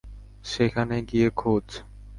সেখানে 0.45 0.95
গিয়ে 1.01 1.27
খোঁজ। 1.31 1.67